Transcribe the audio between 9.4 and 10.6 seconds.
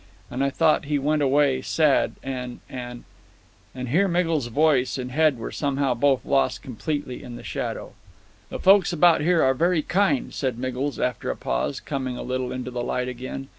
are very kind," said